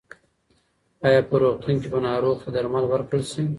ایا 1.05 1.21
په 1.29 1.35
روغتون 1.41 1.75
کې 1.81 1.87
به 1.93 1.99
ناروغ 2.07 2.35
ته 2.43 2.49
درمل 2.55 2.85
ورکړل 2.87 3.23
شي؟ 3.31 3.43